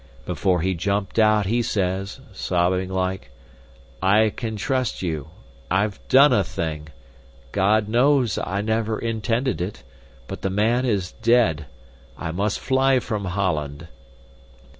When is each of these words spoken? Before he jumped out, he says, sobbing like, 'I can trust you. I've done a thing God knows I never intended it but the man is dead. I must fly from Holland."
Before 0.25 0.61
he 0.61 0.73
jumped 0.73 1.19
out, 1.19 1.45
he 1.45 1.61
says, 1.61 2.21
sobbing 2.33 2.89
like, 2.89 3.29
'I 4.01 4.31
can 4.35 4.55
trust 4.55 5.03
you. 5.03 5.27
I've 5.69 5.99
done 6.07 6.33
a 6.33 6.43
thing 6.43 6.87
God 7.51 7.87
knows 7.87 8.39
I 8.43 8.61
never 8.61 8.97
intended 8.97 9.61
it 9.61 9.83
but 10.27 10.41
the 10.41 10.49
man 10.49 10.85
is 10.85 11.11
dead. 11.21 11.67
I 12.17 12.31
must 12.31 12.59
fly 12.59 12.99
from 12.99 13.25
Holland." 13.25 13.89